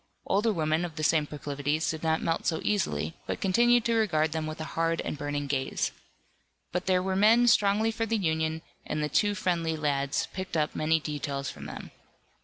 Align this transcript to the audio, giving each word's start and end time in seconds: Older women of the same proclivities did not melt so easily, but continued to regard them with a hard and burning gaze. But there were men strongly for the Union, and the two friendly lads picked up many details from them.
Older 0.25 0.51
women 0.51 0.83
of 0.83 0.95
the 0.95 1.03
same 1.03 1.27
proclivities 1.27 1.91
did 1.91 2.01
not 2.01 2.23
melt 2.23 2.47
so 2.47 2.59
easily, 2.63 3.13
but 3.27 3.39
continued 3.39 3.85
to 3.85 3.93
regard 3.93 4.31
them 4.31 4.47
with 4.47 4.59
a 4.59 4.63
hard 4.73 4.99
and 5.01 5.15
burning 5.15 5.45
gaze. 5.45 5.91
But 6.71 6.87
there 6.87 7.03
were 7.03 7.15
men 7.15 7.45
strongly 7.47 7.91
for 7.91 8.07
the 8.07 8.17
Union, 8.17 8.63
and 8.83 9.03
the 9.03 9.09
two 9.09 9.35
friendly 9.35 9.77
lads 9.77 10.27
picked 10.33 10.57
up 10.57 10.75
many 10.75 10.99
details 10.99 11.51
from 11.51 11.65
them. 11.67 11.91